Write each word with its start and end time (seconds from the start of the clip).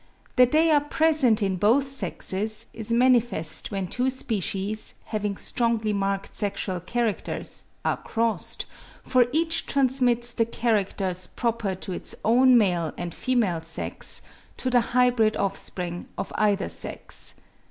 That 0.35 0.51
they 0.51 0.71
are 0.71 0.81
present 0.81 1.43
in 1.43 1.57
both 1.57 1.87
sexes, 1.91 2.65
is 2.73 2.91
manifest 2.91 3.69
when 3.69 3.85
two 3.87 4.09
species, 4.09 4.95
having 5.05 5.37
strongly 5.37 5.93
marked 5.93 6.35
sexual 6.35 6.79
characters, 6.79 7.65
are 7.85 7.97
crossed, 7.97 8.65
for 9.03 9.27
each 9.31 9.67
transmits 9.67 10.33
the 10.33 10.45
characters 10.47 11.27
proper 11.27 11.75
to 11.75 11.91
its 11.91 12.15
own 12.25 12.57
male 12.57 12.93
and 12.97 13.13
female 13.13 13.61
sex 13.61 14.23
to 14.57 14.71
the 14.71 14.81
hybrid 14.81 15.37
offspring 15.37 16.07
of 16.17 16.33
either 16.35 16.67
sex. 16.67 17.35